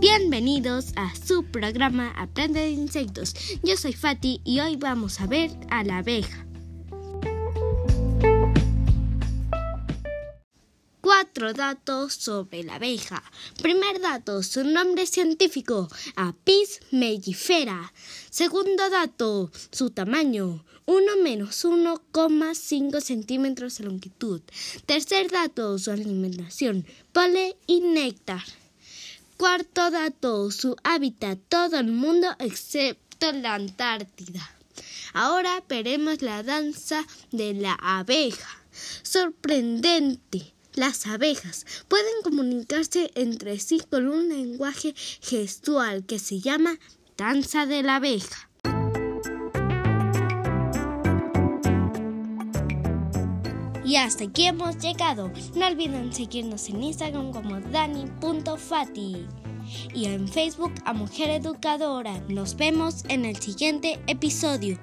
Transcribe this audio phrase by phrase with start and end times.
[0.00, 3.34] bienvenidos a su programa Aprende de Insectos.
[3.64, 6.46] Yo soy Fati y hoy vamos a ver a la abeja.
[11.00, 13.24] Cuatro datos sobre la abeja.
[13.60, 17.92] Primer dato, su nombre científico, Apis mellifera.
[18.30, 24.42] Segundo dato, su tamaño, 1 menos 1,5 centímetros de longitud.
[24.86, 28.42] Tercer dato, su alimentación, polen y néctar.
[29.38, 34.50] Cuarto dato, su hábitat, todo el mundo excepto la Antártida.
[35.12, 38.64] Ahora veremos la danza de la abeja.
[39.02, 40.54] Sorprendente.
[40.74, 46.76] Las abejas pueden comunicarse entre sí con un lenguaje gestual que se llama
[47.16, 48.47] danza de la abeja.
[53.88, 55.32] Y hasta aquí hemos llegado.
[55.56, 59.26] No olviden seguirnos en Instagram como dani.fati
[59.94, 62.20] y en Facebook a Mujer Educadora.
[62.28, 64.78] Nos vemos en el siguiente episodio.